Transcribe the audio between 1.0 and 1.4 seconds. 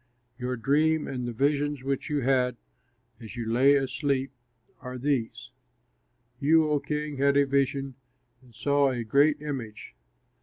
and the